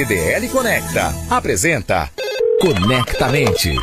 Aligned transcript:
CDL 0.00 0.48
Conecta 0.48 1.14
apresenta 1.28 2.08
Conectamente. 2.58 3.76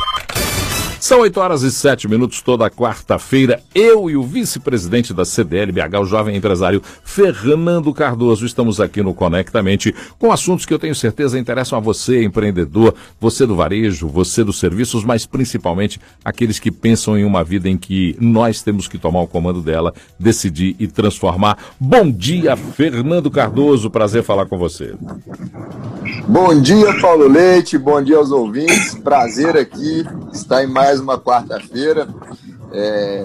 São 1.00 1.20
8 1.20 1.40
horas 1.40 1.62
e 1.62 1.70
7 1.70 2.08
minutos 2.08 2.42
toda 2.42 2.68
quarta-feira. 2.68 3.62
Eu 3.72 4.10
e 4.10 4.16
o 4.16 4.22
vice-presidente 4.24 5.14
da 5.14 5.24
CDLBH, 5.24 6.00
o 6.00 6.04
jovem 6.04 6.36
empresário 6.36 6.82
Fernando 7.04 7.94
Cardoso, 7.94 8.44
estamos 8.44 8.80
aqui 8.80 9.00
no 9.00 9.14
Conectamente 9.14 9.94
com 10.18 10.32
assuntos 10.32 10.66
que 10.66 10.74
eu 10.74 10.78
tenho 10.78 10.96
certeza 10.96 11.38
interessam 11.38 11.78
a 11.78 11.80
você, 11.80 12.24
empreendedor, 12.24 12.94
você 13.20 13.46
do 13.46 13.54
varejo, 13.54 14.08
você 14.08 14.42
dos 14.42 14.58
serviços, 14.58 15.04
mas 15.04 15.24
principalmente 15.24 16.00
aqueles 16.24 16.58
que 16.58 16.72
pensam 16.72 17.16
em 17.16 17.24
uma 17.24 17.44
vida 17.44 17.68
em 17.68 17.76
que 17.76 18.16
nós 18.20 18.60
temos 18.60 18.88
que 18.88 18.98
tomar 18.98 19.20
o 19.20 19.28
comando 19.28 19.62
dela, 19.62 19.94
decidir 20.18 20.74
e 20.80 20.88
transformar. 20.88 21.58
Bom 21.78 22.10
dia, 22.10 22.56
Fernando 22.56 23.30
Cardoso. 23.30 23.88
Prazer 23.88 24.24
falar 24.24 24.46
com 24.46 24.58
você. 24.58 24.94
Bom 26.26 26.60
dia, 26.60 26.98
Paulo 27.00 27.28
Leite. 27.28 27.76
Bom 27.76 28.02
dia 28.02 28.16
aos 28.16 28.30
ouvintes. 28.30 28.94
Prazer 28.94 29.56
aqui 29.56 30.04
estar 30.32 30.62
em 30.62 30.66
mais 30.66 31.00
uma 31.00 31.18
quarta-feira. 31.18 32.08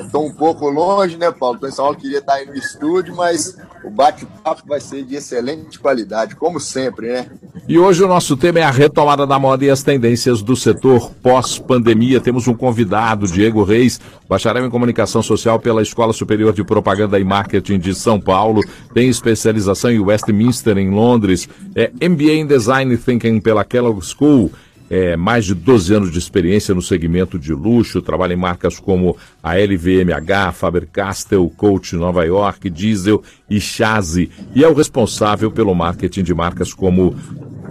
Estou 0.02 0.24
é, 0.24 0.28
um 0.28 0.34
pouco 0.34 0.70
longe, 0.70 1.18
né, 1.18 1.32
Paulo? 1.32 1.58
O 1.58 1.62
pessoal 1.62 1.96
queria 1.96 2.20
estar 2.20 2.36
aí 2.36 2.46
no 2.46 2.56
estúdio, 2.56 3.16
mas 3.16 3.58
o 3.84 3.90
bate-papo 3.90 4.64
vai 4.68 4.80
ser 4.80 5.04
de 5.04 5.16
excelente 5.16 5.80
qualidade, 5.80 6.36
como 6.36 6.60
sempre, 6.60 7.12
né? 7.12 7.28
E 7.66 7.80
hoje 7.80 8.04
o 8.04 8.10
nosso 8.10 8.36
tema 8.36 8.60
é 8.60 8.64
a 8.64 8.70
retomada 8.70 9.26
da 9.26 9.40
moda 9.40 9.64
e 9.64 9.70
as 9.70 9.82
tendências 9.82 10.42
do 10.42 10.54
setor 10.54 11.10
pós-pandemia. 11.24 12.20
Temos 12.20 12.46
um 12.46 12.54
convidado, 12.54 13.26
Diego 13.26 13.64
Reis, 13.64 14.02
bacharel 14.28 14.66
em 14.66 14.70
comunicação 14.70 15.24
social 15.24 15.58
pela 15.58 15.82
Escola 15.82 16.12
Superior 16.12 16.52
de 16.52 16.62
Propaganda 16.62 17.18
e 17.18 17.24
Marketing 17.24 17.80
de 17.80 17.96
São 17.96 18.20
Paulo, 18.20 18.62
tem 18.94 19.08
especialização 19.08 19.90
em 19.90 20.00
Westminster, 20.00 20.78
em 20.78 20.90
Londres, 20.90 21.48
é 21.74 21.90
MBA 22.02 22.34
em 22.34 22.46
Design 22.46 22.98
Thinking 22.98 23.40
pela 23.40 23.64
Kellogg 23.64 24.02
School. 24.02 24.52
É, 24.90 25.16
mais 25.16 25.46
de 25.46 25.56
12 25.56 25.94
anos 25.94 26.12
de 26.12 26.20
experiência 26.20 26.76
no 26.76 26.82
segmento 26.82 27.40
de 27.40 27.52
luxo, 27.54 28.02
trabalha 28.02 28.34
em 28.34 28.38
marcas 28.38 28.78
como 28.78 29.18
a 29.42 29.56
LVMH, 29.56 30.52
Faber-Castell, 30.54 31.50
Coach 31.58 31.96
Nova 31.96 32.24
York, 32.26 32.70
Diesel 32.70 33.24
e 33.50 33.60
Chazi, 33.60 34.30
e 34.54 34.64
é 34.64 34.68
o 34.68 34.74
responsável 34.74 35.50
pelo 35.50 35.74
marketing 35.74 36.22
de 36.22 36.34
marcas 36.36 36.74
como 36.74 37.16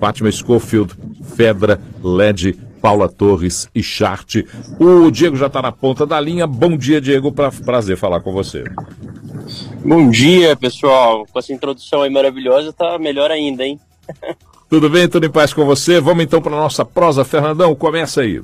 Fatima 0.03 0.33
Schofield, 0.33 0.97
Fedra, 1.36 1.81
LED, 2.03 2.58
Paula 2.81 3.08
Torres 3.08 3.69
e 3.72 3.84
Chart. 3.84 4.44
O 4.81 5.12
Diego 5.12 5.36
já 5.36 5.47
está 5.47 5.62
na 5.62 5.70
ponta 5.70 6.05
da 6.05 6.20
linha. 6.20 6.44
Bom 6.44 6.77
dia, 6.77 7.00
Diego. 7.00 7.31
Pra, 7.31 7.53
prazer 7.53 7.97
falar 7.97 8.20
com 8.20 8.33
você. 8.33 8.64
Bom 9.84 10.11
dia, 10.11 10.56
pessoal. 10.56 11.25
Com 11.33 11.39
essa 11.39 11.53
introdução 11.53 12.03
aí 12.03 12.11
maravilhosa, 12.11 12.72
tá 12.72 12.98
melhor 12.98 13.31
ainda, 13.31 13.64
hein? 13.64 13.78
Tudo 14.69 14.91
bem? 14.91 15.09
Tudo 15.09 15.25
em 15.25 15.31
paz 15.31 15.55
com 15.55 15.64
você? 15.64 16.00
Vamos 16.00 16.25
então 16.25 16.42
para 16.42 16.56
a 16.56 16.61
nossa 16.61 16.84
prosa. 16.84 17.25
Fernandão, 17.25 17.72
começa 17.72 18.22
aí. 18.22 18.42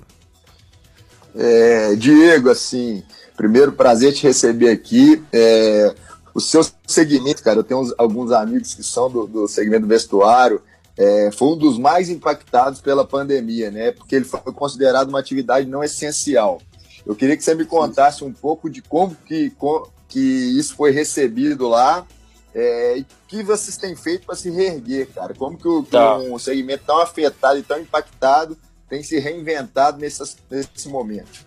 É, 1.34 1.96
Diego, 1.96 2.50
assim, 2.50 3.02
primeiro 3.36 3.72
prazer 3.72 4.12
te 4.12 4.22
receber 4.22 4.70
aqui. 4.70 5.20
É, 5.32 5.92
o 6.32 6.40
seu 6.40 6.64
segmento, 6.86 7.42
cara, 7.42 7.58
eu 7.58 7.64
tenho 7.64 7.80
uns, 7.80 7.92
alguns 7.98 8.30
amigos 8.30 8.74
que 8.74 8.84
são 8.84 9.10
do, 9.10 9.26
do 9.26 9.48
segmento 9.48 9.88
vestuário, 9.88 10.62
é, 10.98 11.30
foi 11.30 11.48
um 11.48 11.56
dos 11.56 11.78
mais 11.78 12.10
impactados 12.10 12.80
pela 12.80 13.06
pandemia, 13.06 13.70
né? 13.70 13.92
Porque 13.92 14.16
ele 14.16 14.24
foi 14.24 14.40
considerado 14.52 15.08
uma 15.08 15.20
atividade 15.20 15.68
não 15.68 15.82
essencial. 15.82 16.60
Eu 17.06 17.14
queria 17.14 17.36
que 17.36 17.44
você 17.44 17.54
me 17.54 17.64
contasse 17.64 18.24
um 18.24 18.32
pouco 18.32 18.68
de 18.68 18.82
como 18.82 19.14
que, 19.14 19.52
que 20.08 20.18
isso 20.58 20.74
foi 20.74 20.90
recebido 20.90 21.68
lá 21.68 22.04
é, 22.52 22.98
e 22.98 23.02
o 23.02 23.06
que 23.28 23.42
vocês 23.44 23.76
têm 23.76 23.94
feito 23.94 24.26
para 24.26 24.34
se 24.34 24.50
reerguer, 24.50 25.08
cara? 25.14 25.32
Como 25.34 25.56
que, 25.56 25.68
o, 25.68 25.84
tá. 25.84 26.16
um 26.16 26.36
segmento 26.38 26.82
tão 26.84 27.00
afetado 27.00 27.60
e 27.60 27.62
tão 27.62 27.78
impactado 27.78 28.58
tem 28.88 29.00
se 29.02 29.20
reinventado 29.20 29.98
nesse, 29.98 30.36
nesse 30.50 30.88
momento? 30.88 31.46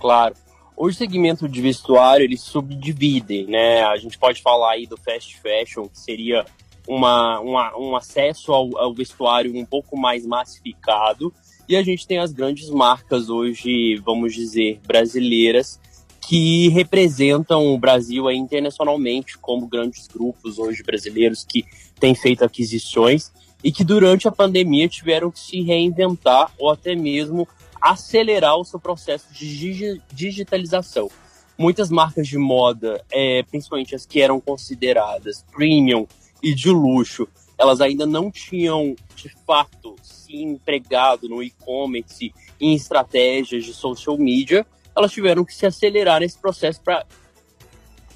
Claro. 0.00 0.34
O 0.76 0.90
segmento 0.92 1.48
de 1.48 1.60
vestuário, 1.60 2.24
ele 2.24 2.36
subdivide, 2.36 3.44
né? 3.44 3.84
A 3.84 3.96
gente 3.96 4.18
pode 4.18 4.42
falar 4.42 4.72
aí 4.72 4.86
do 4.86 4.96
fast 4.96 5.38
fashion, 5.40 5.86
que 5.86 6.00
seria 6.00 6.44
uma, 6.86 7.40
uma 7.40 7.78
um 7.78 7.96
acesso 7.96 8.52
ao, 8.52 8.76
ao 8.76 8.94
vestuário 8.94 9.56
um 9.56 9.64
pouco 9.64 9.96
mais 9.96 10.26
massificado. 10.26 11.32
E 11.68 11.76
a 11.76 11.82
gente 11.82 12.06
tem 12.06 12.18
as 12.18 12.32
grandes 12.32 12.68
marcas 12.70 13.30
hoje, 13.30 13.96
vamos 14.04 14.34
dizer, 14.34 14.80
brasileiras, 14.86 15.80
que 16.20 16.68
representam 16.68 17.72
o 17.72 17.78
Brasil 17.78 18.30
internacionalmente 18.30 19.38
como 19.38 19.66
grandes 19.66 20.06
grupos 20.06 20.58
hoje 20.58 20.82
brasileiros 20.82 21.44
que 21.44 21.64
têm 21.98 22.14
feito 22.14 22.44
aquisições 22.44 23.32
e 23.62 23.70
que 23.70 23.84
durante 23.84 24.26
a 24.26 24.32
pandemia 24.32 24.88
tiveram 24.88 25.30
que 25.30 25.38
se 25.38 25.60
reinventar 25.62 26.52
ou 26.58 26.70
até 26.70 26.94
mesmo 26.94 27.46
acelerar 27.80 28.56
o 28.56 28.64
seu 28.64 28.78
processo 28.78 29.26
de 29.32 30.00
digitalização. 30.12 31.10
Muitas 31.58 31.90
marcas 31.90 32.26
de 32.26 32.38
moda, 32.38 33.04
é, 33.10 33.42
principalmente 33.44 33.94
as 33.94 34.06
que 34.06 34.20
eram 34.20 34.40
consideradas 34.40 35.44
premium 35.52 36.06
e 36.42 36.54
de 36.54 36.70
luxo, 36.70 37.28
elas 37.58 37.80
ainda 37.80 38.06
não 38.06 38.30
tinham 38.30 38.96
de 39.14 39.28
fato 39.46 39.94
se 40.02 40.36
empregado 40.36 41.28
no 41.28 41.42
e-commerce 41.42 42.34
em 42.60 42.74
estratégias 42.74 43.64
de 43.64 43.72
social 43.72 44.18
media 44.18 44.66
elas 44.96 45.12
tiveram 45.12 45.44
que 45.44 45.54
se 45.54 45.66
acelerar 45.66 46.20
nesse 46.20 46.38
processo 46.38 46.80
para 46.80 47.04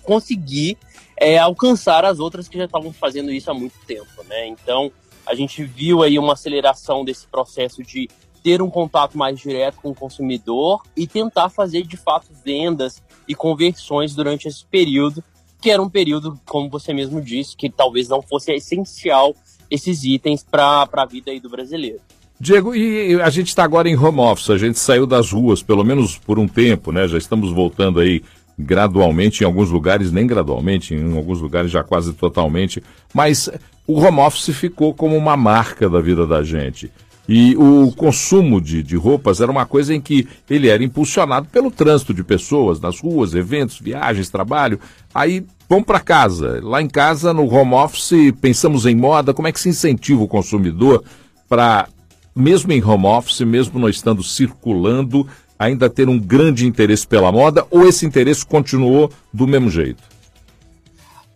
conseguir 0.03 0.79
é, 1.17 1.39
alcançar 1.39 2.05
as 2.05 2.19
outras 2.19 2.49
que 2.49 2.59
já 2.59 2.67
estavam 2.67 2.93
fazendo 2.93 3.33
isso 3.33 3.51
há 3.51 3.55
muito 3.55 3.75
tempo, 3.87 4.23
né? 4.29 4.47
Então 4.47 4.93
a 5.25 5.35
gente 5.35 5.65
viu 5.65 6.03
aí 6.03 6.19
uma 6.19 6.35
aceleração 6.35 7.05
desse 7.05 7.27
processo 7.27 7.83
de 7.83 8.09
ter 8.43 8.63
um 8.63 8.71
contato 8.71 9.19
mais 9.19 9.41
direto 9.41 9.79
com 9.81 9.91
o 9.91 9.95
consumidor 9.95 10.83
e 10.97 11.07
tentar 11.07 11.49
fazer 11.49 11.83
de 11.83 11.97
fato 11.97 12.29
vendas 12.45 13.03
e 13.27 13.35
conversões 13.35 14.15
durante 14.15 14.47
esse 14.47 14.65
período, 14.65 15.25
que 15.67 15.71
era 15.73 15.83
um 15.83 15.91
período, 15.91 16.39
como 16.47 16.71
você 16.71 16.95
mesmo 16.95 17.21
disse, 17.21 17.57
que 17.57 17.69
talvez 17.69 18.09
não 18.09 18.23
fosse 18.23 18.53
essencial 18.53 19.35
esses 19.69 20.05
itens 20.05 20.47
para 20.49 20.89
a 20.93 21.05
vida 21.05 21.33
aí 21.33 21.41
do 21.41 21.51
brasileiro. 21.51 21.99
Diego, 22.39 22.73
e 22.73 23.21
a 23.21 23.29
gente 23.31 23.49
está 23.49 23.65
agora 23.65 23.89
em 23.89 23.97
home 23.97 24.21
office, 24.21 24.51
a 24.51 24.59
gente 24.59 24.79
saiu 24.79 25.09
das 25.09 25.33
ruas, 25.33 25.65
pelo 25.65 25.83
menos 25.83 26.17
por 26.17 26.39
um 26.39 26.47
tempo, 26.47 26.93
né? 26.93 27.09
Já 27.09 27.19
estamos 27.19 27.51
voltando 27.51 27.99
aí 27.99 28.23
gradualmente, 28.57 29.43
em 29.43 29.45
alguns 29.45 29.69
lugares 29.69 30.13
nem 30.13 30.25
gradualmente, 30.25 30.95
em 30.95 31.17
alguns 31.17 31.41
lugares 31.41 31.69
já 31.69 31.83
quase 31.83 32.13
totalmente, 32.13 32.81
mas 33.13 33.51
o 33.89 33.99
home 33.99 34.21
office 34.21 34.57
ficou 34.57 34.95
como 34.95 35.17
uma 35.17 35.37
marca 35.37 35.91
da 35.91 36.01
vida 36.01 36.25
da 36.29 36.45
gente. 36.45 36.93
E 37.29 37.57
o 37.57 37.93
consumo 37.93 38.61
de, 38.61 38.83
de 38.83 38.97
roupas 38.97 39.41
era 39.41 39.51
uma 39.51 39.67
coisa 39.67 39.93
em 39.93 40.01
que 40.01 40.29
ele 40.49 40.69
era 40.69 40.85
impulsionado 40.85 41.49
pelo 41.49 41.71
trânsito 41.71 42.15
de 42.15 42.23
pessoas 42.23 42.79
nas 42.79 43.01
ruas, 43.01 43.35
eventos, 43.35 43.81
viagens, 43.81 44.31
trabalho. 44.31 44.79
Aí 45.13 45.45
vamos 45.69 45.85
para 45.85 45.99
casa. 45.99 46.61
Lá 46.63 46.81
em 46.81 46.89
casa, 46.89 47.35
no 47.35 47.53
home 47.53 47.75
office, 47.75 48.33
pensamos 48.41 48.87
em 48.87 48.95
moda. 48.95 49.35
Como 49.35 49.49
é 49.49 49.53
que 49.53 49.59
se 49.59 49.69
incentiva 49.69 50.23
o 50.23 50.29
consumidor 50.29 51.03
para 51.49 51.89
mesmo 52.35 52.71
em 52.73 52.85
home 52.85 53.07
office, 53.07 53.41
mesmo 53.41 53.81
não 53.81 53.89
estando 53.89 54.23
circulando, 54.23 55.27
ainda 55.59 55.89
ter 55.89 56.09
um 56.09 56.19
grande 56.19 56.67
interesse 56.67 57.07
pela 57.07 57.33
moda 57.33 57.67
ou 57.71 57.89
esse 57.89 58.07
interesse 58.07 58.45
continuou 58.45 59.11
do 59.33 59.47
mesmo 59.47 59.71
jeito? 59.71 60.03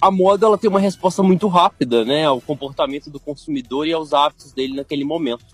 A 0.00 0.10
moda 0.10 0.46
ela 0.46 0.56
tem 0.56 0.70
uma 0.70 0.80
resposta 0.80 1.22
muito 1.22 1.48
rápida, 1.48 2.04
né, 2.04 2.24
ao 2.24 2.40
comportamento 2.40 3.10
do 3.10 3.20
consumidor 3.20 3.86
e 3.86 3.92
aos 3.92 4.14
hábitos 4.14 4.52
dele 4.52 4.74
naquele 4.74 5.04
momento. 5.04 5.44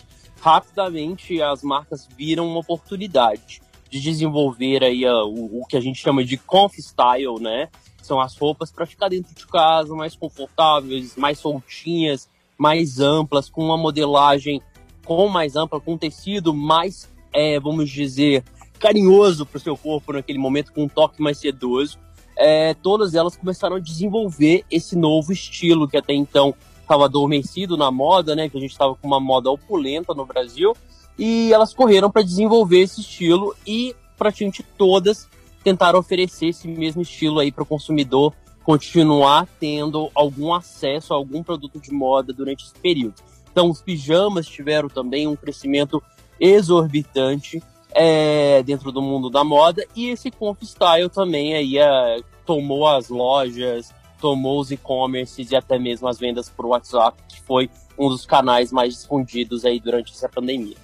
Rapidamente 0.40 1.40
as 1.42 1.62
marcas 1.62 2.08
viram 2.16 2.48
uma 2.48 2.60
oportunidade 2.60 3.60
de 3.90 4.00
desenvolver 4.00 4.82
aí 4.84 5.04
a, 5.04 5.24
o, 5.24 5.62
o 5.62 5.66
que 5.66 5.76
a 5.76 5.80
gente 5.80 6.00
chama 6.00 6.24
de 6.24 6.36
comfy 6.36 6.82
style, 6.82 7.40
né? 7.40 7.68
São 8.02 8.20
as 8.20 8.36
roupas 8.36 8.70
para 8.70 8.86
ficar 8.86 9.08
dentro 9.08 9.34
de 9.34 9.46
casa, 9.46 9.94
mais 9.94 10.14
confortáveis, 10.14 11.16
mais 11.16 11.38
soltinhas, 11.38 12.28
mais 12.56 13.00
amplas, 13.00 13.48
com 13.48 13.64
uma 13.64 13.76
modelagem 13.76 14.62
com 15.04 15.28
mais 15.28 15.56
ampla, 15.56 15.80
com 15.80 15.94
um 15.94 15.98
tecido 15.98 16.52
mais, 16.52 17.08
é, 17.32 17.58
vamos 17.60 17.88
dizer, 17.88 18.44
carinhoso 18.78 19.46
para 19.46 19.56
o 19.56 19.60
seu 19.60 19.76
corpo 19.76 20.12
naquele 20.12 20.38
momento, 20.38 20.72
com 20.72 20.82
um 20.84 20.88
toque 20.88 21.22
mais 21.22 21.38
sedoso. 21.38 21.98
É, 22.36 22.74
todas 22.74 23.14
elas 23.14 23.36
começaram 23.36 23.76
a 23.76 23.80
desenvolver 23.80 24.64
esse 24.70 24.96
novo 24.96 25.32
estilo 25.32 25.88
que 25.88 25.96
até 25.96 26.12
então 26.12 26.54
estava 26.86 27.04
adormecido 27.04 27.76
na 27.76 27.90
moda, 27.90 28.34
né? 28.34 28.48
Que 28.48 28.56
a 28.56 28.60
gente 28.60 28.72
estava 28.72 28.94
com 28.94 29.06
uma 29.06 29.20
moda 29.20 29.50
opulenta 29.50 30.14
no 30.14 30.24
Brasil. 30.24 30.74
E 31.18 31.52
elas 31.52 31.74
correram 31.74 32.10
para 32.10 32.22
desenvolver 32.22 32.80
esse 32.80 33.00
estilo 33.00 33.54
e 33.66 33.94
praticamente 34.16 34.62
todas 34.76 35.28
tentaram 35.62 35.98
oferecer 35.98 36.48
esse 36.48 36.68
mesmo 36.68 37.02
estilo 37.02 37.40
aí 37.40 37.50
para 37.50 37.62
o 37.62 37.66
consumidor 37.66 38.32
continuar 38.62 39.46
tendo 39.60 40.10
algum 40.12 40.52
acesso 40.52 41.14
a 41.14 41.16
algum 41.16 41.42
produto 41.42 41.80
de 41.80 41.92
moda 41.92 42.32
durante 42.32 42.64
esse 42.64 42.74
período. 42.74 43.14
Então, 43.50 43.70
os 43.70 43.80
pijamas 43.80 44.46
tiveram 44.46 44.88
também 44.88 45.26
um 45.26 45.36
crescimento 45.36 46.02
exorbitante 46.38 47.62
é, 47.92 48.62
dentro 48.64 48.90
do 48.90 49.00
mundo 49.00 49.30
da 49.30 49.44
moda 49.44 49.86
e 49.94 50.10
esse 50.10 50.30
Conf 50.30 50.60
Style 50.62 51.08
também 51.08 51.54
aí 51.54 51.78
é, 51.78 52.20
tomou 52.44 52.86
as 52.86 53.08
lojas, 53.08 53.94
tomou 54.20 54.60
os 54.60 54.70
e-commerces 54.70 55.50
e 55.50 55.56
até 55.56 55.78
mesmo 55.78 56.08
as 56.08 56.18
vendas 56.18 56.48
por 56.48 56.66
WhatsApp, 56.66 57.16
que 57.28 57.40
foi 57.42 57.70
um 57.98 58.08
dos 58.08 58.26
canais 58.26 58.72
mais 58.72 58.94
difundidos 58.94 59.64
aí 59.64 59.80
durante 59.80 60.12
essa 60.12 60.28
pandemia. 60.28 60.76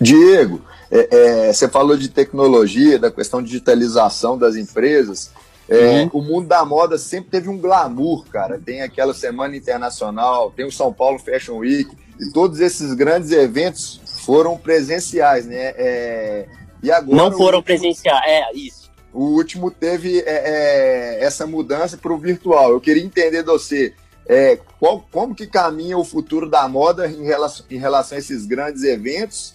Diego, 0.00 0.62
é, 0.90 1.48
é, 1.48 1.52
você 1.52 1.68
falou 1.68 1.96
de 1.96 2.08
tecnologia, 2.08 2.98
da 2.98 3.10
questão 3.10 3.42
de 3.42 3.48
digitalização 3.48 4.38
das 4.38 4.56
empresas. 4.56 5.30
É, 5.68 6.02
uhum. 6.02 6.10
O 6.12 6.22
mundo 6.22 6.46
da 6.46 6.64
moda 6.64 6.96
sempre 6.96 7.30
teve 7.30 7.48
um 7.48 7.58
glamour, 7.58 8.24
cara. 8.26 8.60
Tem 8.64 8.82
aquela 8.82 9.12
Semana 9.12 9.56
Internacional, 9.56 10.52
tem 10.54 10.64
o 10.64 10.70
São 10.70 10.92
Paulo 10.92 11.18
Fashion 11.18 11.56
Week, 11.56 11.90
e 12.20 12.32
todos 12.32 12.60
esses 12.60 12.94
grandes 12.94 13.32
eventos 13.32 14.00
foram 14.24 14.56
presenciais, 14.56 15.46
né? 15.46 15.74
É, 15.76 16.46
e 16.82 16.90
agora, 16.90 17.16
Não 17.16 17.32
foram 17.32 17.62
presenciais, 17.62 18.22
é 18.24 18.52
isso. 18.54 18.85
O 19.16 19.30
último 19.30 19.70
teve 19.70 20.18
é, 20.20 20.24
é, 20.26 21.24
essa 21.24 21.46
mudança 21.46 21.96
para 21.96 22.12
o 22.12 22.18
virtual. 22.18 22.72
Eu 22.72 22.80
queria 22.82 23.02
entender 23.02 23.42
de 23.42 23.50
você 23.50 23.94
é, 24.26 24.56
qual, 24.78 25.08
como 25.10 25.34
que 25.34 25.46
caminha 25.46 25.96
o 25.96 26.04
futuro 26.04 26.50
da 26.50 26.68
moda 26.68 27.08
em 27.10 27.24
relação, 27.24 27.64
em 27.70 27.78
relação 27.78 28.16
a 28.16 28.18
esses 28.18 28.44
grandes 28.44 28.82
eventos 28.82 29.54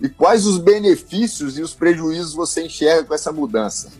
e 0.00 0.08
quais 0.08 0.46
os 0.46 0.58
benefícios 0.58 1.58
e 1.58 1.62
os 1.62 1.74
prejuízos 1.74 2.34
você 2.34 2.64
enxerga 2.64 3.02
com 3.02 3.12
essa 3.12 3.32
mudança? 3.32 3.90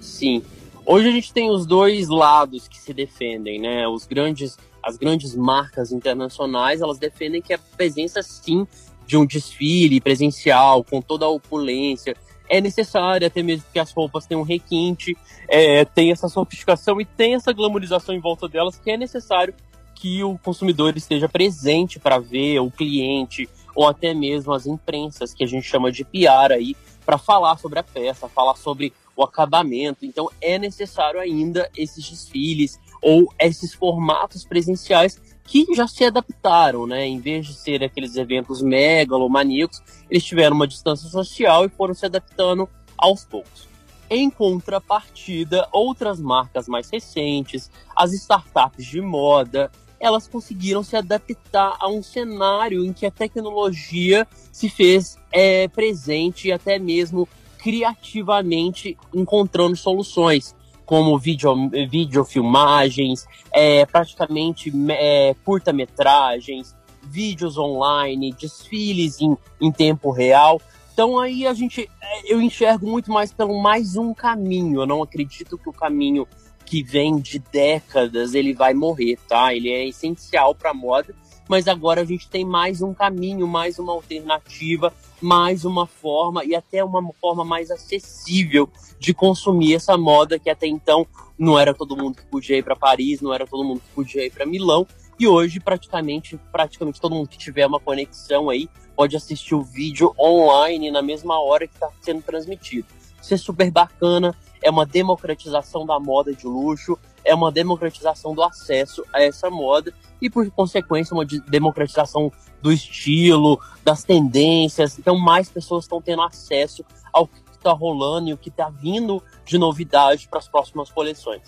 Sim. 0.00 0.44
Hoje 0.86 1.08
a 1.08 1.12
gente 1.12 1.32
tem 1.32 1.50
os 1.50 1.66
dois 1.66 2.08
lados 2.08 2.68
que 2.68 2.78
se 2.78 2.94
defendem, 2.94 3.60
né? 3.60 3.88
Os 3.88 4.06
grandes, 4.06 4.56
as 4.80 4.96
grandes 4.96 5.34
marcas 5.34 5.90
internacionais, 5.90 6.80
elas 6.80 6.98
defendem 6.98 7.42
que 7.42 7.52
a 7.52 7.58
presença 7.58 8.22
sim 8.22 8.64
de 9.08 9.16
um 9.16 9.26
desfile 9.26 10.00
presencial 10.00 10.84
com 10.84 11.02
toda 11.02 11.24
a 11.24 11.28
opulência 11.28 12.16
é 12.52 12.60
necessária, 12.60 13.28
até 13.28 13.42
mesmo 13.42 13.64
que 13.72 13.78
as 13.78 13.90
roupas 13.92 14.26
tenham 14.26 14.42
um 14.42 14.44
requinte, 14.44 15.16
é, 15.48 15.86
tem 15.86 16.12
essa 16.12 16.28
sofisticação 16.28 17.00
e 17.00 17.04
tem 17.06 17.34
essa 17.34 17.50
glamorização 17.50 18.14
em 18.14 18.20
volta 18.20 18.46
delas 18.46 18.78
que 18.78 18.90
é 18.90 18.96
necessário 18.98 19.54
que 19.94 20.22
o 20.22 20.36
consumidor 20.36 20.94
esteja 20.94 21.30
presente 21.30 21.98
para 21.98 22.18
ver 22.18 22.58
o 22.58 22.70
cliente, 22.70 23.48
ou 23.74 23.88
até 23.88 24.12
mesmo 24.12 24.52
as 24.52 24.66
imprensas, 24.66 25.32
que 25.32 25.42
a 25.42 25.46
gente 25.46 25.66
chama 25.66 25.90
de 25.90 26.04
PR 26.04 26.52
aí, 26.52 26.76
para 27.06 27.16
falar 27.16 27.56
sobre 27.56 27.78
a 27.78 27.82
peça, 27.82 28.28
falar 28.28 28.54
sobre 28.56 28.92
o 29.16 29.22
acabamento. 29.22 30.04
Então 30.04 30.28
é 30.38 30.58
necessário 30.58 31.20
ainda 31.20 31.70
esses 31.74 32.06
desfiles 32.06 32.78
ou 33.00 33.32
esses 33.38 33.72
formatos 33.72 34.44
presenciais 34.44 35.18
que 35.44 35.66
já 35.74 35.86
se 35.86 36.04
adaptaram, 36.04 36.86
né? 36.86 37.06
Em 37.06 37.18
vez 37.18 37.46
de 37.46 37.54
ser 37.54 37.82
aqueles 37.82 38.16
eventos 38.16 38.62
megalomaníacos, 38.62 39.82
eles 40.10 40.24
tiveram 40.24 40.56
uma 40.56 40.66
distância 40.66 41.08
social 41.08 41.64
e 41.64 41.68
foram 41.68 41.94
se 41.94 42.06
adaptando 42.06 42.68
aos 42.96 43.24
poucos. 43.24 43.68
Em 44.08 44.28
contrapartida, 44.28 45.66
outras 45.72 46.20
marcas 46.20 46.68
mais 46.68 46.90
recentes, 46.90 47.70
as 47.96 48.12
startups 48.12 48.84
de 48.84 49.00
moda, 49.00 49.70
elas 49.98 50.26
conseguiram 50.26 50.82
se 50.82 50.96
adaptar 50.96 51.76
a 51.80 51.88
um 51.88 52.02
cenário 52.02 52.84
em 52.84 52.92
que 52.92 53.06
a 53.06 53.10
tecnologia 53.10 54.26
se 54.50 54.68
fez 54.68 55.16
é, 55.30 55.68
presente 55.68 56.48
e 56.48 56.52
até 56.52 56.78
mesmo 56.78 57.28
criativamente 57.56 58.98
encontrando 59.14 59.76
soluções, 59.76 60.56
como 60.84 61.18
vídeo, 61.18 61.70
videofilmagens, 61.88 63.26
é, 63.52 63.86
praticamente 63.86 64.72
é, 64.90 65.34
curta-metragens, 65.44 66.74
vídeos 67.02 67.58
online, 67.58 68.32
desfiles 68.32 69.20
em, 69.20 69.36
em 69.60 69.72
tempo 69.72 70.10
real. 70.10 70.60
Então 70.92 71.18
aí 71.18 71.46
a 71.46 71.54
gente, 71.54 71.88
é, 72.00 72.32
eu 72.32 72.40
enxergo 72.40 72.86
muito 72.86 73.10
mais 73.10 73.32
pelo 73.32 73.60
mais 73.60 73.96
um 73.96 74.12
caminho. 74.12 74.82
Eu 74.82 74.86
não 74.86 75.02
acredito 75.02 75.56
que 75.58 75.68
o 75.68 75.72
caminho 75.72 76.26
que 76.64 76.82
vem 76.82 77.18
de 77.18 77.38
décadas, 77.38 78.34
ele 78.34 78.54
vai 78.54 78.72
morrer, 78.72 79.18
tá? 79.28 79.54
Ele 79.54 79.70
é 79.70 79.88
essencial 79.88 80.54
para 80.54 80.70
a 80.70 80.74
moda, 80.74 81.14
mas 81.48 81.68
agora 81.68 82.00
a 82.00 82.04
gente 82.04 82.28
tem 82.28 82.44
mais 82.44 82.82
um 82.82 82.94
caminho, 82.94 83.46
mais 83.46 83.78
uma 83.78 83.92
alternativa, 83.92 84.92
mais 85.20 85.64
uma 85.64 85.86
forma 85.86 86.44
e 86.44 86.54
até 86.54 86.84
uma 86.84 87.02
forma 87.20 87.44
mais 87.44 87.70
acessível 87.70 88.68
de 88.98 89.14
consumir 89.14 89.74
essa 89.74 89.96
moda 89.96 90.38
que 90.38 90.50
até 90.50 90.66
então 90.66 91.06
não 91.38 91.58
era 91.58 91.74
todo 91.74 91.96
mundo 91.96 92.16
que 92.16 92.26
podia 92.26 92.56
ir 92.58 92.62
para 92.62 92.76
Paris, 92.76 93.20
não 93.20 93.32
era 93.32 93.46
todo 93.46 93.64
mundo 93.64 93.80
que 93.80 93.94
podia 93.94 94.24
ir 94.24 94.30
para 94.30 94.46
Milão, 94.46 94.86
e 95.18 95.26
hoje 95.26 95.60
praticamente, 95.60 96.38
praticamente 96.50 97.00
todo 97.00 97.14
mundo 97.14 97.28
que 97.28 97.38
tiver 97.38 97.66
uma 97.66 97.78
conexão 97.78 98.50
aí 98.50 98.68
pode 98.96 99.16
assistir 99.16 99.54
o 99.54 99.62
vídeo 99.62 100.14
online 100.18 100.90
na 100.90 101.02
mesma 101.02 101.40
hora 101.40 101.66
que 101.66 101.74
está 101.74 101.90
sendo 102.00 102.22
transmitido. 102.22 102.86
Isso 103.20 103.34
é 103.34 103.36
super 103.36 103.70
bacana, 103.70 104.34
é 104.60 104.70
uma 104.70 104.84
democratização 104.84 105.86
da 105.86 105.98
moda 105.98 106.34
de 106.34 106.46
luxo, 106.46 106.98
é 107.24 107.34
uma 107.34 107.52
democratização 107.52 108.34
do 108.34 108.42
acesso 108.42 109.04
a 109.12 109.22
essa 109.22 109.48
moda 109.48 109.94
e, 110.22 110.30
por 110.30 110.48
consequência, 110.52 111.12
uma 111.12 111.26
democratização 111.26 112.30
do 112.62 112.72
estilo, 112.72 113.60
das 113.84 114.04
tendências. 114.04 114.96
Então, 114.96 115.18
mais 115.18 115.48
pessoas 115.48 115.84
estão 115.84 116.00
tendo 116.00 116.22
acesso 116.22 116.84
ao 117.12 117.26
que 117.26 117.40
está 117.50 117.72
rolando 117.72 118.30
e 118.30 118.32
o 118.32 118.38
que 118.38 118.48
está 118.48 118.70
vindo 118.70 119.20
de 119.44 119.58
novidade 119.58 120.28
para 120.28 120.38
as 120.38 120.46
próximas 120.46 120.90
coleções. 120.90 121.42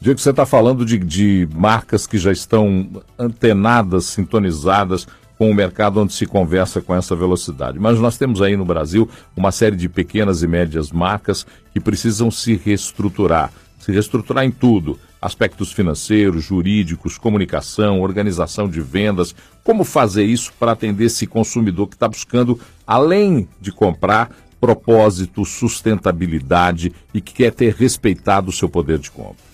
Diego, 0.00 0.18
você 0.18 0.30
está 0.30 0.44
falando 0.44 0.84
de, 0.84 0.98
de 0.98 1.48
marcas 1.54 2.04
que 2.06 2.18
já 2.18 2.32
estão 2.32 2.90
antenadas, 3.16 4.06
sintonizadas 4.06 5.06
com 5.38 5.50
o 5.50 5.54
mercado 5.54 6.00
onde 6.00 6.12
se 6.12 6.26
conversa 6.26 6.80
com 6.80 6.94
essa 6.94 7.14
velocidade. 7.14 7.78
Mas 7.78 8.00
nós 8.00 8.18
temos 8.18 8.42
aí 8.42 8.56
no 8.56 8.64
Brasil 8.64 9.08
uma 9.36 9.52
série 9.52 9.76
de 9.76 9.88
pequenas 9.88 10.42
e 10.42 10.48
médias 10.48 10.90
marcas 10.90 11.46
que 11.72 11.78
precisam 11.78 12.30
se 12.30 12.56
reestruturar. 12.56 13.52
Se 13.78 13.92
reestruturar 13.92 14.44
em 14.44 14.50
tudo: 14.50 14.98
aspectos 15.26 15.72
financeiros, 15.72 16.44
jurídicos, 16.44 17.18
comunicação, 17.18 18.00
organização 18.00 18.68
de 18.68 18.80
vendas. 18.80 19.34
Como 19.64 19.82
fazer 19.82 20.24
isso 20.24 20.52
para 20.56 20.70
atender 20.70 21.06
esse 21.06 21.26
consumidor 21.26 21.88
que 21.88 21.96
está 21.96 22.06
buscando, 22.06 22.60
além 22.86 23.48
de 23.60 23.72
comprar, 23.72 24.30
propósito, 24.60 25.44
sustentabilidade 25.44 26.92
e 27.12 27.20
que 27.20 27.34
quer 27.34 27.52
ter 27.52 27.74
respeitado 27.74 28.50
o 28.50 28.52
seu 28.52 28.68
poder 28.68 28.98
de 28.98 29.10
compra? 29.10 29.44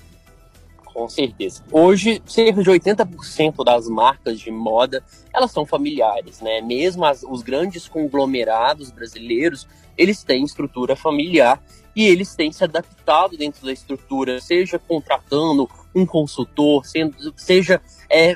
Com 0.85 1.09
certeza. 1.09 1.63
Hoje, 1.73 2.23
cerca 2.27 2.63
de 2.63 2.71
80% 2.71 3.65
das 3.65 3.89
marcas 3.89 4.39
de 4.39 4.51
moda, 4.51 5.03
elas 5.33 5.51
são 5.51 5.65
familiares, 5.65 6.43
né? 6.43 6.61
Mesmo 6.61 7.03
as, 7.07 7.23
os 7.23 7.41
grandes 7.41 7.89
conglomerados 7.89 8.91
brasileiros, 8.91 9.67
eles 9.97 10.23
têm 10.23 10.45
estrutura 10.45 10.95
familiar 10.95 11.63
e 11.95 12.07
eles 12.07 12.35
têm 12.35 12.51
se 12.53 12.65
adaptado 12.65 13.37
dentro 13.37 13.67
da 13.67 13.73
estrutura, 13.73 14.41
seja 14.41 14.79
contratando 14.79 15.69
um 15.95 16.07
consultor, 16.07 16.87
sendo, 16.87 17.35
seja 17.37 17.81
é, 18.09 18.35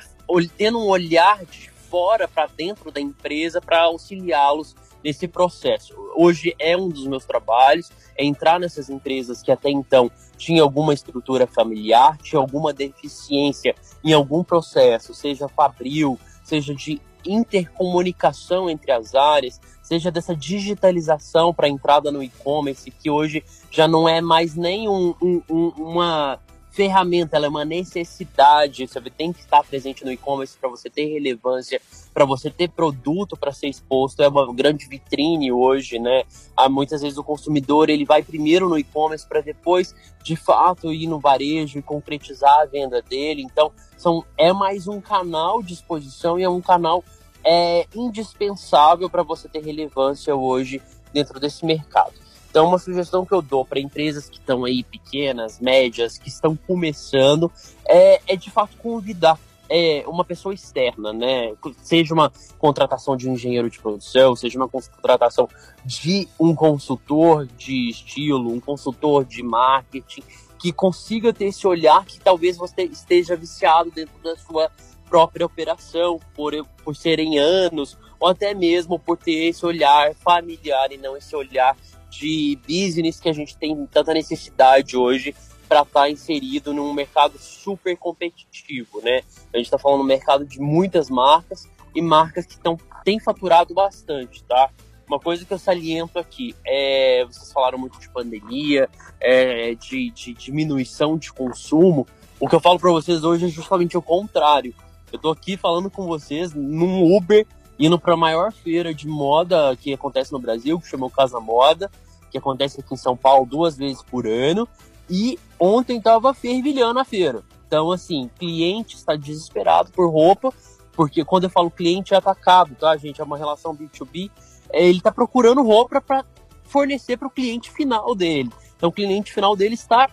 tendo 0.56 0.78
um 0.78 0.86
olhar 0.86 1.44
de 1.44 1.70
fora 1.90 2.28
para 2.28 2.46
dentro 2.46 2.90
da 2.90 3.00
empresa 3.00 3.60
para 3.60 3.82
auxiliá-los 3.82 4.74
nesse 5.02 5.28
processo. 5.28 5.94
Hoje 6.16 6.54
é 6.58 6.76
um 6.76 6.88
dos 6.88 7.06
meus 7.06 7.24
trabalhos, 7.24 7.90
é 8.16 8.24
entrar 8.24 8.58
nessas 8.58 8.90
empresas 8.90 9.42
que 9.42 9.52
até 9.52 9.70
então 9.70 10.10
tinha 10.36 10.62
alguma 10.62 10.92
estrutura 10.92 11.46
familiar, 11.46 12.18
tinha 12.18 12.40
alguma 12.40 12.72
deficiência 12.72 13.74
em 14.04 14.12
algum 14.12 14.42
processo, 14.42 15.14
seja 15.14 15.48
fabril, 15.48 16.18
seja 16.44 16.74
de 16.74 17.00
intercomunicação 17.24 18.68
entre 18.68 18.92
as 18.92 19.14
áreas, 19.14 19.60
seja 19.86 20.10
dessa 20.10 20.34
digitalização 20.34 21.54
para 21.54 21.68
entrada 21.68 22.10
no 22.10 22.20
e-commerce, 22.20 22.90
que 22.90 23.08
hoje 23.08 23.44
já 23.70 23.86
não 23.86 24.08
é 24.08 24.20
mais 24.20 24.56
nem 24.56 24.88
um, 24.88 25.14
um, 25.22 25.42
um, 25.48 25.68
uma 25.76 26.40
ferramenta, 26.72 27.36
ela 27.36 27.46
é 27.46 27.48
uma 27.48 27.64
necessidade. 27.64 28.86
Você 28.86 29.00
tem 29.02 29.32
que 29.32 29.38
estar 29.38 29.62
presente 29.62 30.04
no 30.04 30.10
e-commerce 30.10 30.58
para 30.58 30.68
você 30.68 30.90
ter 30.90 31.06
relevância, 31.06 31.80
para 32.12 32.24
você 32.24 32.50
ter 32.50 32.68
produto 32.68 33.36
para 33.36 33.52
ser 33.52 33.68
exposto. 33.68 34.22
É 34.22 34.28
uma 34.28 34.52
grande 34.52 34.86
vitrine 34.88 35.52
hoje, 35.52 36.00
né? 36.00 36.24
Há 36.56 36.68
muitas 36.68 37.00
vezes 37.00 37.16
o 37.16 37.24
consumidor 37.24 37.88
ele 37.88 38.04
vai 38.04 38.24
primeiro 38.24 38.68
no 38.68 38.76
e-commerce 38.76 39.26
para 39.26 39.40
depois, 39.40 39.94
de 40.22 40.34
fato, 40.34 40.92
ir 40.92 41.06
no 41.06 41.20
varejo 41.20 41.78
e 41.78 41.82
concretizar 41.82 42.58
a 42.60 42.66
venda 42.66 43.00
dele. 43.00 43.40
Então, 43.40 43.70
são, 43.96 44.24
é 44.36 44.52
mais 44.52 44.88
um 44.88 45.00
canal 45.00 45.62
de 45.62 45.74
exposição 45.74 46.38
e 46.38 46.42
é 46.42 46.48
um 46.48 46.60
canal 46.60 47.04
é, 47.46 47.86
indispensável 47.94 49.08
para 49.08 49.22
você 49.22 49.48
ter 49.48 49.64
relevância 49.64 50.34
hoje 50.34 50.82
dentro 51.12 51.38
desse 51.38 51.64
mercado. 51.64 52.12
Então, 52.50 52.66
uma 52.66 52.78
sugestão 52.78 53.24
que 53.24 53.32
eu 53.32 53.42
dou 53.42 53.64
para 53.64 53.78
empresas 53.78 54.28
que 54.28 54.38
estão 54.38 54.64
aí 54.64 54.82
pequenas, 54.82 55.60
médias, 55.60 56.18
que 56.18 56.28
estão 56.28 56.56
começando, 56.56 57.52
é, 57.86 58.20
é 58.26 58.34
de 58.34 58.50
fato 58.50 58.76
convidar 58.78 59.38
é, 59.68 60.04
uma 60.06 60.24
pessoa 60.24 60.54
externa, 60.54 61.12
né? 61.12 61.52
Seja 61.82 62.14
uma 62.14 62.32
contratação 62.58 63.16
de 63.16 63.28
um 63.28 63.34
engenheiro 63.34 63.68
de 63.68 63.78
produção, 63.78 64.34
seja 64.34 64.58
uma 64.58 64.68
contratação 64.68 65.48
de 65.84 66.28
um 66.38 66.54
consultor 66.54 67.46
de 67.46 67.90
estilo, 67.90 68.52
um 68.52 68.60
consultor 68.60 69.24
de 69.24 69.42
marketing, 69.42 70.22
que 70.58 70.72
consiga 70.72 71.32
ter 71.32 71.46
esse 71.46 71.66
olhar 71.66 72.04
que 72.04 72.18
talvez 72.18 72.56
você 72.56 72.84
esteja 72.84 73.36
viciado 73.36 73.90
dentro 73.90 74.14
da 74.22 74.36
sua 74.36 74.70
própria 75.08 75.46
operação, 75.46 76.20
por, 76.34 76.52
por 76.84 76.96
serem 76.96 77.38
anos, 77.38 77.96
ou 78.18 78.28
até 78.28 78.54
mesmo 78.54 78.98
por 78.98 79.16
ter 79.16 79.48
esse 79.48 79.64
olhar 79.64 80.14
familiar 80.14 80.90
e 80.92 80.96
não 80.96 81.16
esse 81.16 81.34
olhar 81.34 81.76
de 82.10 82.58
business 82.66 83.20
que 83.20 83.28
a 83.28 83.32
gente 83.32 83.56
tem 83.56 83.86
tanta 83.86 84.14
necessidade 84.14 84.96
hoje 84.96 85.34
para 85.68 85.82
estar 85.82 86.00
tá 86.02 86.10
inserido 86.10 86.72
num 86.72 86.92
mercado 86.92 87.38
super 87.38 87.96
competitivo, 87.96 89.00
né? 89.02 89.22
A 89.52 89.56
gente 89.56 89.66
está 89.66 89.78
falando 89.78 90.00
um 90.00 90.06
mercado 90.06 90.44
de 90.44 90.60
muitas 90.60 91.10
marcas 91.10 91.68
e 91.94 92.00
marcas 92.00 92.46
que 92.46 92.58
tão, 92.58 92.78
têm 93.04 93.18
faturado 93.18 93.74
bastante, 93.74 94.42
tá? 94.44 94.70
Uma 95.08 95.20
coisa 95.20 95.44
que 95.44 95.52
eu 95.52 95.58
saliento 95.58 96.18
aqui 96.18 96.54
é, 96.64 97.24
vocês 97.24 97.52
falaram 97.52 97.78
muito 97.78 97.98
de 97.98 98.08
pandemia, 98.08 98.88
é, 99.20 99.74
de, 99.74 100.10
de 100.10 100.34
diminuição 100.34 101.16
de 101.16 101.32
consumo. 101.32 102.06
O 102.40 102.48
que 102.48 102.54
eu 102.54 102.60
falo 102.60 102.78
para 102.78 102.90
vocês 102.90 103.22
hoje 103.22 103.46
é 103.46 103.48
justamente 103.48 103.96
o 103.96 104.02
contrário. 104.02 104.74
Eu 105.16 105.20
tô 105.20 105.30
aqui 105.30 105.56
falando 105.56 105.90
com 105.90 106.06
vocês 106.06 106.52
num 106.52 107.16
Uber, 107.16 107.46
indo 107.78 107.98
para 107.98 108.12
a 108.12 108.18
maior 108.18 108.52
feira 108.52 108.92
de 108.92 109.08
moda 109.08 109.74
que 109.74 109.94
acontece 109.94 110.30
no 110.30 110.38
Brasil, 110.38 110.78
que 110.78 110.86
chama 110.86 111.10
Casa 111.10 111.40
Moda, 111.40 111.90
que 112.30 112.36
acontece 112.36 112.80
aqui 112.80 112.92
em 112.92 112.98
São 112.98 113.16
Paulo 113.16 113.46
duas 113.46 113.78
vezes 113.78 114.02
por 114.02 114.26
ano. 114.26 114.68
E 115.08 115.38
ontem 115.58 115.98
tava 116.02 116.34
fervilhando 116.34 116.98
a 116.98 117.04
feira. 117.04 117.42
Então, 117.66 117.90
assim, 117.90 118.30
cliente 118.38 118.94
está 118.94 119.16
desesperado 119.16 119.90
por 119.90 120.10
roupa, 120.10 120.52
porque 120.92 121.24
quando 121.24 121.44
eu 121.44 121.50
falo 121.50 121.70
cliente 121.70 122.12
é 122.12 122.18
atacado, 122.18 122.74
tá, 122.74 122.94
gente? 122.98 123.18
É 123.18 123.24
uma 123.24 123.38
relação 123.38 123.74
B2B. 123.74 124.30
É, 124.68 124.86
ele 124.86 124.98
está 124.98 125.10
procurando 125.10 125.62
roupa 125.62 125.98
para 125.98 126.26
fornecer 126.64 127.16
para 127.16 127.28
o 127.28 127.30
cliente 127.30 127.70
final 127.70 128.14
dele. 128.14 128.50
Então, 128.76 128.90
o 128.90 128.92
cliente 128.92 129.32
final 129.32 129.56
dele 129.56 129.76
está 129.76 130.10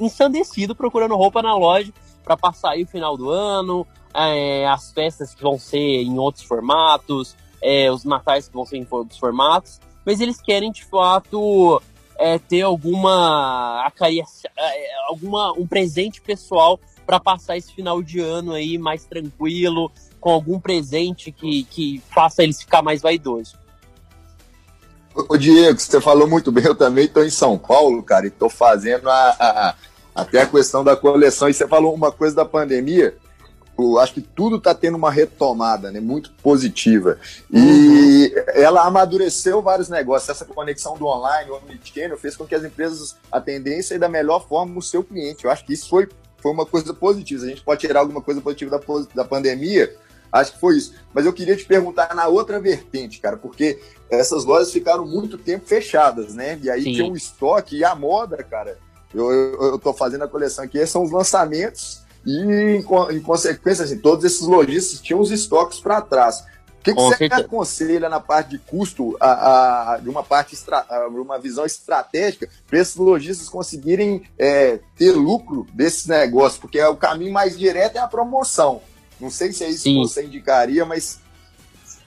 ensandecido 0.00 0.74
procurando 0.74 1.14
roupa 1.14 1.40
na 1.40 1.54
loja 1.54 1.92
para 2.24 2.36
passar 2.36 2.72
aí 2.72 2.82
o 2.82 2.86
final 2.86 3.16
do 3.16 3.30
ano, 3.30 3.86
é, 4.14 4.66
as 4.66 4.92
festas 4.92 5.34
que 5.34 5.42
vão 5.42 5.58
ser 5.58 6.02
em 6.02 6.18
outros 6.18 6.44
formatos, 6.44 7.36
é, 7.62 7.90
os 7.90 8.04
natais 8.04 8.48
que 8.48 8.54
vão 8.54 8.64
ser 8.64 8.78
em 8.78 8.86
outros 8.90 9.18
formatos, 9.18 9.80
mas 10.04 10.20
eles 10.20 10.40
querem 10.40 10.70
de 10.70 10.84
fato 10.84 11.82
é, 12.18 12.38
ter 12.38 12.62
alguma 12.62 13.90
é, 14.56 14.76
alguma 15.08 15.52
um 15.52 15.66
presente 15.66 16.20
pessoal 16.20 16.80
para 17.06 17.18
passar 17.18 17.56
esse 17.56 17.72
final 17.72 18.02
de 18.02 18.20
ano 18.20 18.52
aí 18.52 18.76
mais 18.76 19.04
tranquilo, 19.04 19.90
com 20.20 20.30
algum 20.30 20.60
presente 20.60 21.32
que, 21.32 21.64
que 21.64 22.02
faça 22.14 22.42
eles 22.42 22.60
ficar 22.60 22.82
mais 22.82 23.00
vaidosos. 23.00 23.56
Ô 25.14 25.36
Diego, 25.36 25.80
você 25.80 26.00
falou 26.00 26.28
muito 26.28 26.52
bem, 26.52 26.64
eu 26.64 26.74
também 26.74 27.06
estou 27.06 27.24
em 27.24 27.30
São 27.30 27.58
Paulo, 27.58 28.02
cara, 28.02 28.26
e 28.26 28.28
estou 28.28 28.50
fazendo 28.50 29.08
a, 29.08 29.36
a, 29.40 29.74
até 30.14 30.42
a 30.42 30.46
questão 30.46 30.84
da 30.84 30.94
coleção. 30.94 31.48
E 31.48 31.54
você 31.54 31.66
falou 31.66 31.94
uma 31.94 32.12
coisa 32.12 32.36
da 32.36 32.44
pandemia, 32.44 33.16
acho 33.98 34.14
que 34.14 34.20
tudo 34.20 34.56
está 34.56 34.74
tendo 34.74 34.96
uma 34.96 35.10
retomada, 35.10 35.92
né, 35.92 36.00
muito 36.00 36.32
positiva. 36.42 37.18
E 37.52 38.34
uhum. 38.34 38.42
ela 38.54 38.84
amadureceu 38.84 39.62
vários 39.62 39.88
negócios. 39.88 40.28
Essa 40.28 40.44
conexão 40.44 40.96
do 40.96 41.06
online, 41.06 41.50
o 41.50 41.56
omnichannel, 41.56 42.18
fez 42.18 42.36
com 42.36 42.44
que 42.44 42.54
as 42.54 42.64
empresas 42.64 43.16
atendessem 43.30 43.98
da 43.98 44.08
melhor 44.08 44.48
forma 44.48 44.78
o 44.78 44.82
seu 44.82 45.04
cliente. 45.04 45.44
Eu 45.44 45.50
acho 45.50 45.64
que 45.64 45.72
isso 45.72 45.88
foi, 45.88 46.08
foi 46.38 46.50
uma 46.50 46.66
coisa 46.66 46.92
positiva. 46.92 47.44
A 47.44 47.48
gente 47.48 47.62
pode 47.62 47.80
tirar 47.80 48.00
alguma 48.00 48.20
coisa 48.20 48.40
positiva 48.40 48.76
da, 48.76 48.84
da 49.14 49.24
pandemia, 49.24 49.94
Acho 50.30 50.52
que 50.52 50.60
foi 50.60 50.76
isso. 50.76 50.94
Mas 51.14 51.24
eu 51.24 51.32
queria 51.32 51.56
te 51.56 51.64
perguntar 51.64 52.14
na 52.14 52.28
outra 52.28 52.60
vertente, 52.60 53.18
cara, 53.18 53.36
porque 53.36 53.80
essas 54.10 54.44
lojas 54.44 54.70
ficaram 54.70 55.06
muito 55.06 55.38
tempo 55.38 55.66
fechadas, 55.66 56.34
né? 56.34 56.58
E 56.62 56.70
aí 56.70 56.82
Sim. 56.82 56.92
tinha 56.92 57.06
um 57.06 57.16
estoque 57.16 57.78
e 57.78 57.84
a 57.84 57.94
moda, 57.94 58.42
cara. 58.42 58.78
Eu, 59.14 59.32
eu, 59.32 59.62
eu 59.62 59.78
tô 59.78 59.94
fazendo 59.94 60.24
a 60.24 60.28
coleção 60.28 60.64
aqui, 60.64 60.84
são 60.86 61.02
os 61.02 61.10
lançamentos 61.10 62.06
e, 62.24 62.36
em, 62.36 62.78
em 63.16 63.20
consequência, 63.20 63.84
assim, 63.84 63.98
todos 63.98 64.24
esses 64.24 64.42
lojistas 64.42 65.00
tinham 65.00 65.20
os 65.20 65.30
estoques 65.30 65.80
para 65.80 66.00
trás. 66.00 66.44
O 66.80 66.82
que, 66.82 66.94
que 66.94 67.00
você 67.00 67.16
certeza. 67.16 67.42
aconselha 67.42 68.08
na 68.08 68.20
parte 68.20 68.50
de 68.50 68.58
custo, 68.58 69.16
a, 69.20 69.94
a, 69.94 69.98
de 69.98 70.08
uma 70.08 70.22
parte 70.22 70.56
uma 71.10 71.38
visão 71.38 71.66
estratégica, 71.66 72.48
para 72.66 72.78
esses 72.78 72.96
lojistas 72.96 73.48
conseguirem 73.48 74.22
é, 74.38 74.78
ter 74.96 75.12
lucro 75.12 75.66
desses 75.74 76.06
negócios? 76.06 76.60
Porque 76.60 76.78
é 76.78 76.88
o 76.88 76.96
caminho 76.96 77.32
mais 77.32 77.58
direto 77.58 77.96
é 77.96 77.98
a 77.98 78.06
promoção. 78.06 78.80
Não 79.20 79.28
sei 79.28 79.52
se 79.52 79.64
é 79.64 79.68
isso 79.68 79.82
Sim. 79.82 79.94
que 79.94 80.08
você 80.08 80.24
indicaria, 80.24 80.84
mas 80.84 81.20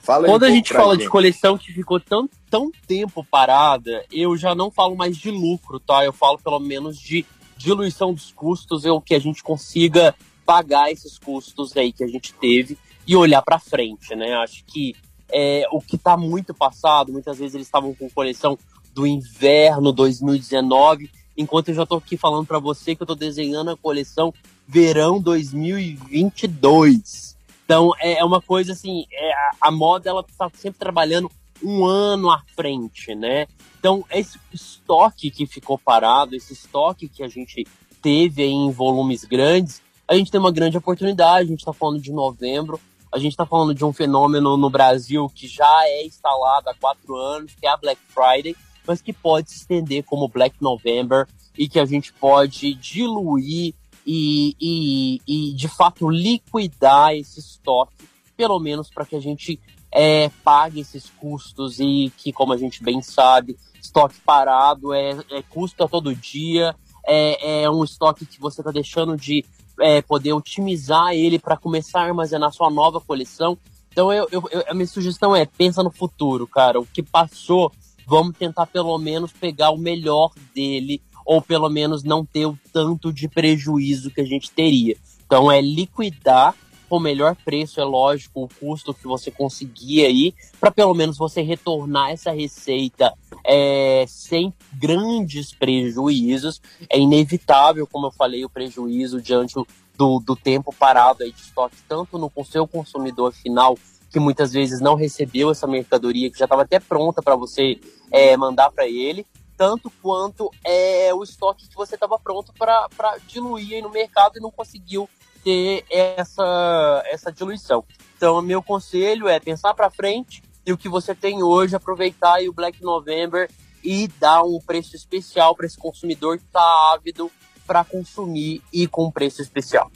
fala 0.02 0.26
Quando 0.26 0.44
a 0.44 0.50
gente 0.50 0.72
fala 0.72 0.94
gente. 0.94 1.02
de 1.02 1.10
coleção 1.10 1.58
que 1.58 1.72
ficou 1.72 2.00
tão, 2.00 2.28
tão 2.50 2.70
tempo 2.86 3.24
parada, 3.24 4.04
eu 4.10 4.36
já 4.36 4.54
não 4.54 4.70
falo 4.70 4.96
mais 4.96 5.16
de 5.16 5.30
lucro, 5.30 5.78
tá? 5.78 6.04
Eu 6.04 6.12
falo 6.12 6.38
pelo 6.38 6.58
menos 6.58 6.98
de 6.98 7.26
diluição 7.62 8.12
dos 8.12 8.32
custos, 8.32 8.84
ou 8.84 9.00
que 9.00 9.14
a 9.14 9.18
gente 9.18 9.42
consiga 9.42 10.14
pagar 10.44 10.90
esses 10.90 11.18
custos 11.18 11.76
aí 11.76 11.92
que 11.92 12.02
a 12.02 12.08
gente 12.08 12.34
teve 12.34 12.76
e 13.06 13.16
olhar 13.16 13.42
para 13.42 13.58
frente, 13.58 14.14
né? 14.14 14.34
Acho 14.34 14.64
que 14.64 14.94
é, 15.30 15.66
o 15.70 15.80
que 15.80 15.96
está 15.96 16.16
muito 16.16 16.52
passado, 16.52 17.12
muitas 17.12 17.38
vezes 17.38 17.54
eles 17.54 17.66
estavam 17.66 17.94
com 17.94 18.10
coleção 18.10 18.58
do 18.92 19.06
inverno 19.06 19.92
2019, 19.92 21.10
enquanto 21.36 21.68
eu 21.68 21.74
já 21.74 21.84
estou 21.84 21.98
aqui 21.98 22.16
falando 22.16 22.46
para 22.46 22.58
você 22.58 22.94
que 22.94 23.02
eu 23.02 23.04
estou 23.04 23.16
desenhando 23.16 23.70
a 23.70 23.76
coleção 23.76 24.34
verão 24.66 25.20
2022. 25.20 27.36
Então 27.64 27.92
é, 27.98 28.18
é 28.18 28.24
uma 28.24 28.42
coisa 28.42 28.72
assim, 28.72 29.06
é, 29.10 29.32
a, 29.32 29.52
a 29.62 29.70
moda 29.70 30.10
ela 30.10 30.24
está 30.28 30.50
sempre 30.54 30.78
trabalhando 30.78 31.30
um 31.62 31.84
ano 31.84 32.30
à 32.30 32.42
frente, 32.54 33.14
né? 33.14 33.46
Então 33.78 34.04
esse 34.10 34.38
estoque 34.52 35.30
que 35.30 35.46
ficou 35.46 35.78
parado, 35.78 36.34
esse 36.34 36.52
estoque 36.52 37.08
que 37.08 37.22
a 37.22 37.28
gente 37.28 37.66
teve 38.00 38.44
em 38.44 38.70
volumes 38.70 39.24
grandes, 39.24 39.80
a 40.06 40.14
gente 40.14 40.30
tem 40.30 40.40
uma 40.40 40.52
grande 40.52 40.76
oportunidade. 40.76 41.46
A 41.46 41.50
gente 41.50 41.60
está 41.60 41.72
falando 41.72 42.00
de 42.00 42.12
novembro, 42.12 42.80
a 43.12 43.18
gente 43.18 43.32
está 43.32 43.46
falando 43.46 43.74
de 43.74 43.84
um 43.84 43.92
fenômeno 43.92 44.56
no 44.56 44.70
Brasil 44.70 45.30
que 45.34 45.46
já 45.46 45.86
é 45.86 46.04
instalado 46.04 46.68
há 46.68 46.74
quatro 46.74 47.16
anos, 47.16 47.54
que 47.54 47.66
é 47.66 47.70
a 47.70 47.76
Black 47.76 48.00
Friday, 48.08 48.56
mas 48.86 49.00
que 49.00 49.12
pode 49.12 49.50
se 49.50 49.58
estender 49.58 50.02
como 50.04 50.28
Black 50.28 50.56
November 50.60 51.26
e 51.56 51.68
que 51.68 51.78
a 51.78 51.84
gente 51.84 52.12
pode 52.12 52.74
diluir 52.74 53.74
e, 54.06 54.56
e, 54.60 55.20
e 55.26 55.52
de 55.52 55.68
fato 55.68 56.08
liquidar 56.10 57.14
esse 57.14 57.38
estoque, 57.38 58.08
pelo 58.36 58.58
menos 58.58 58.90
para 58.90 59.06
que 59.06 59.14
a 59.14 59.20
gente 59.20 59.60
é, 59.92 60.30
pague 60.42 60.80
esses 60.80 61.10
custos 61.10 61.78
e 61.78 62.10
que, 62.16 62.32
como 62.32 62.52
a 62.52 62.56
gente 62.56 62.82
bem 62.82 63.02
sabe, 63.02 63.56
estoque 63.80 64.18
parado 64.24 64.94
é, 64.94 65.18
é 65.30 65.42
custo 65.42 65.84
a 65.84 65.88
todo 65.88 66.14
dia, 66.14 66.74
é, 67.06 67.62
é 67.62 67.70
um 67.70 67.84
estoque 67.84 68.24
que 68.24 68.40
você 68.40 68.60
está 68.60 68.70
deixando 68.70 69.16
de 69.16 69.44
é, 69.80 70.00
poder 70.00 70.32
otimizar 70.32 71.12
ele 71.12 71.38
para 71.38 71.56
começar 71.56 72.00
a 72.00 72.04
armazenar 72.04 72.52
sua 72.52 72.70
nova 72.70 73.00
coleção. 73.00 73.58
Então, 73.90 74.12
eu, 74.12 74.26
eu, 74.32 74.48
eu, 74.50 74.64
a 74.66 74.74
minha 74.74 74.86
sugestão 74.86 75.36
é: 75.36 75.44
pensa 75.44 75.82
no 75.82 75.90
futuro, 75.90 76.46
cara. 76.46 76.80
O 76.80 76.86
que 76.86 77.02
passou, 77.02 77.70
vamos 78.06 78.36
tentar 78.36 78.66
pelo 78.66 78.96
menos 78.98 79.32
pegar 79.32 79.70
o 79.70 79.78
melhor 79.78 80.32
dele 80.54 81.02
ou 81.24 81.40
pelo 81.40 81.68
menos 81.68 82.02
não 82.02 82.24
ter 82.24 82.46
o 82.46 82.58
tanto 82.72 83.12
de 83.12 83.28
prejuízo 83.28 84.10
que 84.10 84.20
a 84.20 84.24
gente 84.24 84.50
teria. 84.50 84.96
Então 85.24 85.50
é 85.50 85.60
liquidar 85.60 86.54
com 86.92 86.98
o 86.98 87.00
melhor 87.00 87.34
preço, 87.42 87.80
é 87.80 87.84
lógico, 87.84 88.42
o 88.42 88.48
custo 88.60 88.92
que 88.92 89.06
você 89.06 89.30
conseguir 89.30 90.04
aí, 90.04 90.34
para 90.60 90.70
pelo 90.70 90.92
menos 90.92 91.16
você 91.16 91.40
retornar 91.40 92.10
essa 92.10 92.32
receita 92.32 93.14
é, 93.42 94.04
sem 94.06 94.52
grandes 94.74 95.54
prejuízos. 95.54 96.60
É 96.90 96.98
inevitável, 96.98 97.86
como 97.86 98.08
eu 98.08 98.10
falei, 98.10 98.44
o 98.44 98.50
prejuízo 98.50 99.22
diante 99.22 99.54
do, 99.96 100.20
do 100.20 100.36
tempo 100.36 100.70
parado 100.78 101.22
aí 101.22 101.32
de 101.32 101.40
estoque, 101.40 101.76
tanto 101.88 102.18
no 102.18 102.30
seu 102.44 102.68
consumidor 102.68 103.32
final, 103.32 103.78
que 104.10 104.20
muitas 104.20 104.52
vezes 104.52 104.78
não 104.78 104.94
recebeu 104.94 105.50
essa 105.50 105.66
mercadoria, 105.66 106.30
que 106.30 106.38
já 106.38 106.44
estava 106.44 106.60
até 106.60 106.78
pronta 106.78 107.22
para 107.22 107.36
você 107.36 107.80
é, 108.10 108.36
mandar 108.36 108.70
para 108.70 108.86
ele, 108.86 109.26
tanto 109.56 109.90
quanto 110.02 110.50
é 110.62 111.10
o 111.14 111.22
estoque 111.22 111.70
que 111.70 111.74
você 111.74 111.94
estava 111.94 112.18
pronto 112.18 112.52
para 112.52 113.16
diluir 113.26 113.82
no 113.82 113.88
mercado 113.88 114.36
e 114.36 114.42
não 114.42 114.50
conseguiu 114.50 115.08
ter 115.42 115.84
essa, 115.90 117.02
essa 117.06 117.32
diluição. 117.32 117.84
Então, 118.16 118.40
meu 118.42 118.62
conselho 118.62 119.28
é 119.28 119.40
pensar 119.40 119.74
para 119.74 119.90
frente 119.90 120.42
e 120.64 120.72
o 120.72 120.78
que 120.78 120.88
você 120.88 121.14
tem 121.14 121.42
hoje, 121.42 121.74
aproveitar 121.74 122.40
o 122.42 122.52
Black 122.52 122.82
November 122.82 123.50
e 123.82 124.06
dar 124.06 124.42
um 124.42 124.60
preço 124.60 124.94
especial 124.94 125.56
para 125.56 125.66
esse 125.66 125.76
consumidor 125.76 126.38
que 126.38 126.44
está 126.44 126.92
ávido 126.94 127.30
para 127.66 127.84
consumir 127.84 128.62
e 128.72 128.86
com 128.86 129.10
preço 129.10 129.42
especial. 129.42 129.90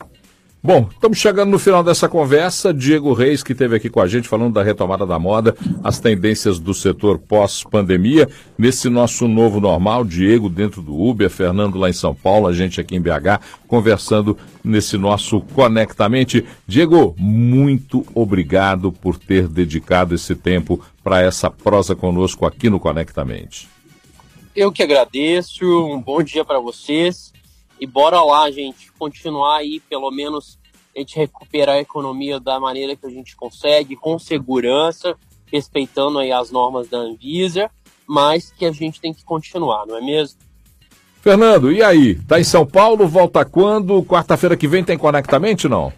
Bom, 0.66 0.88
estamos 0.90 1.18
chegando 1.18 1.52
no 1.52 1.60
final 1.60 1.84
dessa 1.84 2.08
conversa. 2.08 2.74
Diego 2.74 3.12
Reis, 3.12 3.40
que 3.40 3.52
esteve 3.52 3.76
aqui 3.76 3.88
com 3.88 4.00
a 4.00 4.08
gente 4.08 4.26
falando 4.26 4.54
da 4.54 4.64
retomada 4.64 5.06
da 5.06 5.16
moda, 5.16 5.56
as 5.84 6.00
tendências 6.00 6.58
do 6.58 6.74
setor 6.74 7.20
pós-pandemia. 7.20 8.28
Nesse 8.58 8.88
nosso 8.88 9.28
novo 9.28 9.60
normal, 9.60 10.04
Diego 10.04 10.48
dentro 10.48 10.82
do 10.82 11.00
Uber, 11.00 11.30
Fernando 11.30 11.78
lá 11.78 11.88
em 11.88 11.92
São 11.92 12.12
Paulo, 12.12 12.48
a 12.48 12.52
gente 12.52 12.80
aqui 12.80 12.96
em 12.96 13.00
BH, 13.00 13.38
conversando 13.68 14.36
nesse 14.64 14.98
nosso 14.98 15.40
Conectamente. 15.54 16.44
Diego, 16.66 17.14
muito 17.16 18.04
obrigado 18.12 18.90
por 18.90 19.20
ter 19.20 19.46
dedicado 19.46 20.16
esse 20.16 20.34
tempo 20.34 20.84
para 21.00 21.22
essa 21.22 21.48
prosa 21.48 21.94
conosco 21.94 22.44
aqui 22.44 22.68
no 22.68 22.80
Conectamente. 22.80 23.68
Eu 24.56 24.72
que 24.72 24.82
agradeço, 24.82 25.64
um 25.64 26.02
bom 26.02 26.20
dia 26.24 26.44
para 26.44 26.58
vocês. 26.58 27.32
E 27.80 27.86
bora 27.86 28.20
lá, 28.22 28.50
gente, 28.50 28.92
continuar 28.92 29.58
aí, 29.58 29.80
pelo 29.80 30.10
menos 30.10 30.58
a 30.94 30.98
gente 30.98 31.16
recuperar 31.16 31.76
a 31.76 31.80
economia 31.80 32.40
da 32.40 32.58
maneira 32.58 32.96
que 32.96 33.06
a 33.06 33.10
gente 33.10 33.36
consegue, 33.36 33.96
com 33.96 34.18
segurança, 34.18 35.14
respeitando 35.52 36.18
aí 36.18 36.32
as 36.32 36.50
normas 36.50 36.88
da 36.88 36.98
Anvisa, 36.98 37.70
mas 38.06 38.50
que 38.50 38.64
a 38.64 38.72
gente 38.72 39.00
tem 39.00 39.12
que 39.12 39.24
continuar, 39.24 39.86
não 39.86 39.96
é 39.96 40.00
mesmo? 40.00 40.38
Fernando, 41.20 41.72
e 41.72 41.82
aí? 41.82 42.14
Tá 42.22 42.38
em 42.38 42.44
São 42.44 42.64
Paulo? 42.64 43.06
Volta 43.08 43.44
quando? 43.44 44.02
Quarta-feira 44.04 44.56
que 44.56 44.68
vem 44.68 44.84
tem 44.84 44.96
Conectamente, 44.96 45.68
não? 45.68 45.92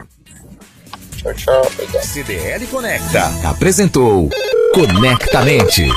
Tchau, 1.16 1.34
tchau. 1.34 1.62
CDL 2.02 2.66
Conecta 2.68 3.24
apresentou 3.48 4.30
Conectamente. 4.72 5.88